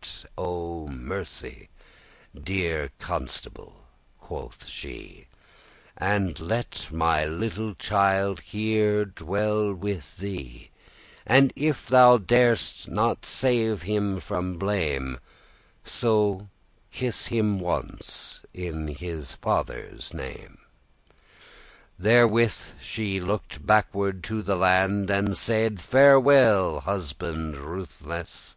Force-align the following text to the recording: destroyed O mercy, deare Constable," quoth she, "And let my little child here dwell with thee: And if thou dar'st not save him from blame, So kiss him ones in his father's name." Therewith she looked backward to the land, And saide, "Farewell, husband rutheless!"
destroyed 0.00 0.32
O 0.36 0.88
mercy, 0.88 1.68
deare 2.34 2.90
Constable," 2.98 3.86
quoth 4.18 4.66
she, 4.66 5.28
"And 5.96 6.40
let 6.40 6.88
my 6.90 7.24
little 7.24 7.72
child 7.76 8.40
here 8.40 9.04
dwell 9.04 9.72
with 9.72 10.16
thee: 10.16 10.70
And 11.24 11.52
if 11.54 11.86
thou 11.86 12.18
dar'st 12.18 12.88
not 12.88 13.24
save 13.24 13.82
him 13.82 14.18
from 14.18 14.58
blame, 14.58 15.20
So 15.84 16.48
kiss 16.90 17.28
him 17.28 17.60
ones 17.60 18.42
in 18.52 18.88
his 18.88 19.36
father's 19.36 20.12
name." 20.12 20.58
Therewith 21.96 22.72
she 22.82 23.20
looked 23.20 23.64
backward 23.64 24.24
to 24.24 24.42
the 24.42 24.56
land, 24.56 25.10
And 25.10 25.38
saide, 25.38 25.80
"Farewell, 25.80 26.80
husband 26.80 27.56
rutheless!" 27.56 28.56